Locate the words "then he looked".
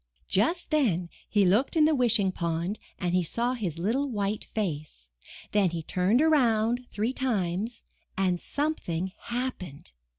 0.71-1.75